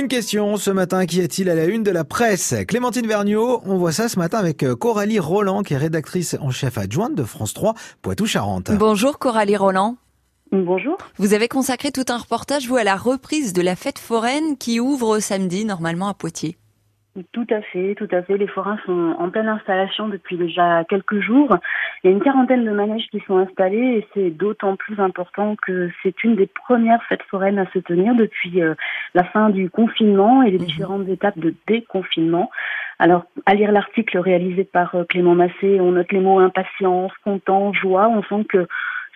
Une 0.00 0.08
question 0.08 0.56
ce 0.56 0.70
matin, 0.70 1.04
qu'y 1.04 1.20
a-t-il 1.20 1.50
à 1.50 1.54
la 1.54 1.66
une 1.66 1.82
de 1.82 1.90
la 1.90 2.04
presse? 2.04 2.54
Clémentine 2.66 3.06
Vergniaud, 3.06 3.60
on 3.66 3.76
voit 3.76 3.92
ça 3.92 4.08
ce 4.08 4.18
matin 4.18 4.38
avec 4.38 4.62
euh, 4.62 4.74
Coralie 4.74 5.18
Roland, 5.18 5.62
qui 5.62 5.74
est 5.74 5.76
rédactrice 5.76 6.38
en 6.40 6.50
chef 6.50 6.78
adjointe 6.78 7.14
de 7.14 7.22
France 7.22 7.52
3, 7.52 7.74
Poitou-Charentes. 8.00 8.70
Bonjour 8.70 9.18
Coralie 9.18 9.58
Roland. 9.58 9.98
Bonjour. 10.52 10.96
Vous 11.18 11.34
avez 11.34 11.48
consacré 11.48 11.92
tout 11.92 12.06
un 12.08 12.16
reportage, 12.16 12.66
vous, 12.66 12.76
à 12.76 12.82
la 12.82 12.96
reprise 12.96 13.52
de 13.52 13.60
la 13.60 13.76
fête 13.76 13.98
foraine 13.98 14.56
qui 14.56 14.80
ouvre 14.80 15.18
samedi, 15.18 15.66
normalement 15.66 16.08
à 16.08 16.14
Poitiers. 16.14 16.56
Tout 17.32 17.46
à 17.50 17.60
fait, 17.60 17.96
tout 17.96 18.06
à 18.12 18.22
fait. 18.22 18.38
Les 18.38 18.46
forains 18.46 18.78
sont 18.86 19.16
en 19.18 19.30
pleine 19.30 19.48
installation 19.48 20.08
depuis 20.08 20.36
déjà 20.36 20.84
quelques 20.84 21.20
jours. 21.20 21.56
Il 22.02 22.10
y 22.10 22.12
a 22.12 22.16
une 22.16 22.22
quarantaine 22.22 22.64
de 22.64 22.70
manèges 22.70 23.08
qui 23.10 23.20
sont 23.26 23.36
installés 23.36 23.98
et 23.98 24.06
c'est 24.14 24.30
d'autant 24.30 24.76
plus 24.76 25.00
important 25.00 25.56
que 25.56 25.90
c'est 26.04 26.22
une 26.22 26.36
des 26.36 26.46
premières 26.46 27.02
fêtes 27.08 27.24
foraines 27.28 27.58
à 27.58 27.68
se 27.72 27.80
tenir 27.80 28.14
depuis 28.14 28.62
euh, 28.62 28.74
la 29.14 29.24
fin 29.24 29.50
du 29.50 29.68
confinement 29.70 30.42
et 30.44 30.52
les 30.52 30.60
mhm. 30.60 30.64
différentes 30.66 31.08
étapes 31.08 31.38
de 31.38 31.52
déconfinement. 31.66 32.48
Alors, 33.00 33.24
à 33.44 33.54
lire 33.54 33.72
l'article 33.72 34.18
réalisé 34.18 34.62
par 34.62 34.94
euh, 34.94 35.04
Clément 35.04 35.34
Massé, 35.34 35.80
on 35.80 35.92
note 35.92 36.12
les 36.12 36.20
mots 36.20 36.38
impatience, 36.38 37.10
content, 37.24 37.72
joie. 37.72 38.08
On 38.08 38.22
sent 38.22 38.46
que 38.48 38.68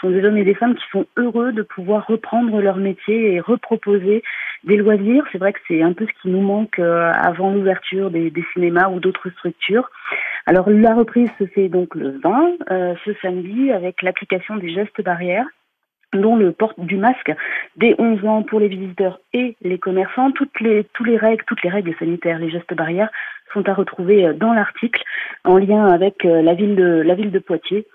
sont 0.00 0.10
des 0.10 0.24
hommes 0.24 0.36
et 0.36 0.44
des 0.44 0.54
femmes 0.54 0.74
qui 0.74 0.84
sont 0.90 1.06
heureux 1.16 1.52
de 1.52 1.62
pouvoir 1.62 2.06
reprendre 2.06 2.60
leur 2.60 2.76
métier 2.76 3.34
et 3.34 3.40
reproposer 3.40 4.22
des 4.64 4.76
loisirs. 4.76 5.24
C'est 5.32 5.38
vrai 5.38 5.52
que 5.52 5.60
c'est 5.68 5.82
un 5.82 5.92
peu 5.92 6.06
ce 6.06 6.22
qui 6.22 6.28
nous 6.28 6.40
manque 6.40 6.78
euh, 6.78 7.10
avant 7.14 7.50
l'ouverture 7.50 8.10
des, 8.10 8.32
cinémas 8.52 8.88
ou 8.88 9.00
d'autres 9.00 9.30
structures. 9.30 9.90
Alors 10.46 10.68
la 10.70 10.94
reprise 10.94 11.30
se 11.38 11.46
fait 11.46 11.68
donc 11.68 11.94
le 11.94 12.18
20, 12.22 12.52
euh, 12.70 12.94
ce 13.04 13.12
samedi, 13.22 13.70
avec 13.72 14.02
l'application 14.02 14.56
des 14.56 14.72
gestes 14.72 15.02
barrières 15.02 15.46
dont 16.12 16.34
le 16.34 16.50
port 16.50 16.74
du 16.76 16.96
masque 16.96 17.32
dès 17.76 17.94
11 17.98 18.24
ans 18.24 18.42
pour 18.42 18.58
les 18.58 18.66
visiteurs 18.66 19.20
et 19.32 19.56
les 19.62 19.78
commerçants. 19.78 20.32
Toutes 20.32 20.58
les, 20.60 20.84
règles, 21.16 21.44
toutes 21.46 21.62
les 21.62 21.70
règles 21.70 21.94
sanitaires, 21.98 22.40
les 22.40 22.50
gestes 22.50 22.74
barrières 22.74 23.10
sont 23.52 23.68
à 23.68 23.74
retrouver 23.74 24.26
euh, 24.26 24.32
dans 24.32 24.52
l'article 24.52 25.02
en 25.44 25.56
lien 25.56 25.86
avec 25.86 26.24
la 26.24 26.54
ville 26.54 26.74
de, 26.74 27.02
la 27.04 27.14
ville 27.14 27.30
de 27.30 27.38
Poitiers. 27.38 27.86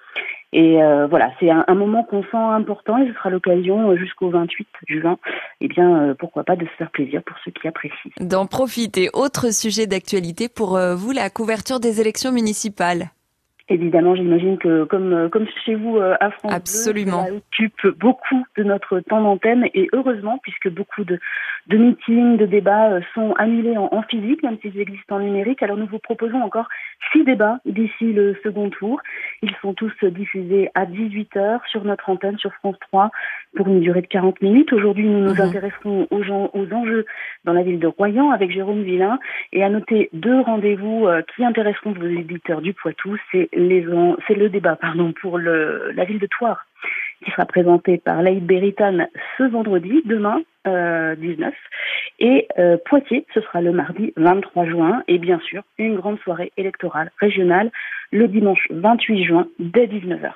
Et 0.54 0.82
euh, 0.82 1.08
voilà, 1.08 1.32
c'est 1.40 1.50
un, 1.50 1.66
moment 1.76 2.04
qu'on 2.04 2.24
sent 2.24 2.38
important 2.38 2.98
et 2.98 3.08
ce 3.08 3.14
sera 3.14 3.30
l'occasion 3.30 3.92
euh, 3.92 3.98
jusqu'au 3.98 4.30
28 4.30 4.68
juin, 4.88 5.18
eh 5.60 5.68
bien 5.68 6.04
euh, 6.04 6.14
pourquoi 6.18 6.44
pas 6.44 6.56
de 6.56 6.66
se 6.66 6.72
faire 6.78 6.92
plaisir 6.92 7.22
pour 7.24 7.36
ceux 7.44 7.52
qui 7.52 7.68
apprécient. 7.68 8.12
D'en 8.22 8.46
profiter. 8.46 9.10
Autre 9.14 9.54
sujet 9.54 9.88
d'actualité 9.88 10.48
pour 10.48 10.80
vous, 10.96 11.12
la 11.12 11.30
couverture 11.30 11.80
des 11.80 12.00
élections 12.00 12.32
municipales. 12.32 13.10
Évidemment, 13.68 14.16
j'imagine 14.16 14.60
que 14.60 14.84
comme 14.84 15.12
euh, 15.12 15.28
comme 15.28 15.48
chez 15.66 15.74
vous 15.74 15.98
euh, 15.98 16.16
à 16.20 16.30
France 16.30 16.54
Absolument. 16.54 17.26
Ça 17.26 17.34
occupe 17.34 17.88
beaucoup 17.98 18.46
de 18.58 18.64
notre 18.64 19.00
temps 19.00 19.24
d'antenne 19.24 19.66
et 19.74 19.90
heureusement 19.92 20.38
puisque 20.44 20.70
beaucoup 20.70 21.04
de, 21.04 21.20
de 21.66 21.78
meetings, 21.78 22.38
de 22.38 22.46
débats 22.46 22.92
euh, 22.92 23.02
sont 23.16 23.34
annulés 23.40 23.76
en, 23.76 23.90
en 23.92 24.04
physique, 24.04 24.44
même 24.44 24.60
s'ils 24.62 24.80
existent 24.80 25.16
en 25.16 25.20
numérique. 25.20 25.64
Alors 25.64 25.78
nous 25.78 25.88
vous 25.88 25.98
proposons 25.98 26.44
encore 26.44 26.68
six 27.12 27.24
débats 27.24 27.58
d'ici 27.66 28.14
le 28.14 28.38
second 28.44 28.70
tour. 28.70 29.02
Ils 29.42 29.56
sont 29.64 29.74
tous 29.74 29.94
diffusés 30.04 30.70
à 30.76 30.86
18h 30.86 31.62
sur 31.68 31.84
notre 31.86 32.08
antenne 32.10 32.38
sur 32.38 32.54
France 32.54 32.78
3 32.92 33.10
pour 33.56 33.68
une 33.68 33.80
durée 33.80 34.02
de 34.02 34.08
40 34.08 34.44
minutes. 34.44 34.74
Aujourd'hui, 34.74 35.08
nous 35.08 35.22
nous 35.22 35.34
mhm. 35.34 35.42
intéresserons 35.42 36.08
aux, 36.12 36.22
gens, 36.22 36.52
aux 36.54 36.72
enjeux 36.72 37.08
dans 37.46 37.54
la 37.54 37.64
ville 37.64 37.80
de 37.80 37.88
Royan 37.88 38.32
avec 38.32 38.52
Jérôme 38.52 38.84
Villain 38.84 39.20
et 39.54 39.64
à 39.64 39.70
noter 39.70 40.10
deux 40.14 40.42
rendez-vous 40.42 41.08
qui 41.36 41.46
intéresseront 41.46 41.92
vos 41.92 42.06
éditeurs 42.06 42.62
du 42.62 42.74
Poitou. 42.74 43.16
C'est 43.32 43.50
le 43.54 44.48
débat 44.48 44.76
pardon, 44.76 45.14
pour 45.22 45.38
le, 45.38 45.92
la 45.96 46.06
ville 46.06 46.20
de 46.20 46.28
Thouars 46.28 46.66
qui 47.24 47.32
sera 47.32 47.46
présenté 47.46 47.98
par 47.98 48.22
Laïd 48.22 48.46
Beritan 48.46 49.08
ce 49.38 49.44
vendredi, 49.44 50.02
demain, 50.06 50.42
19. 50.66 50.68
Euh, 50.68 51.52
et 52.20 52.48
euh, 52.58 52.78
Poitiers, 52.86 53.26
ce 53.34 53.42
sera 53.42 53.62
le 53.62 53.72
mardi 53.72 54.14
23 54.18 54.66
juin. 54.66 55.04
Et 55.08 55.18
bien 55.18 55.40
sûr, 55.40 55.64
une 55.78 55.96
grande 55.96 56.20
soirée 56.20 56.52
électorale 56.58 57.12
régionale 57.20 57.72
le 58.12 58.28
dimanche 58.28 58.68
28 58.72 59.24
juin 59.24 59.48
dès 59.59 59.88
19h. 59.88 60.32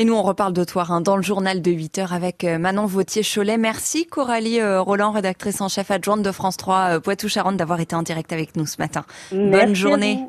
Et 0.00 0.04
nous, 0.04 0.14
on 0.14 0.22
reparle 0.22 0.52
de 0.52 0.62
Thouars 0.62 0.92
hein, 0.92 1.00
dans 1.00 1.16
le 1.16 1.22
journal 1.22 1.60
de 1.60 1.72
8 1.72 1.98
h 1.98 2.14
avec 2.14 2.44
euh, 2.44 2.56
Manon 2.56 2.86
Vautier-Cholet. 2.86 3.58
Merci 3.58 4.06
Coralie 4.06 4.62
Roland, 4.62 5.10
rédactrice 5.10 5.60
en 5.60 5.68
chef 5.68 5.90
adjointe 5.90 6.22
de 6.22 6.30
France 6.30 6.56
3 6.56 7.00
Poitou-Charentes, 7.00 7.56
d'avoir 7.56 7.80
été 7.80 7.96
en 7.96 8.02
direct 8.02 8.32
avec 8.32 8.54
nous 8.54 8.64
ce 8.64 8.76
matin. 8.78 9.04
Bonne 9.32 9.74
journée. 9.74 10.28